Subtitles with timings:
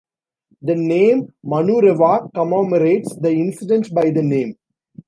[0.63, 4.55] The name Manurewa commemorates the incident by the name.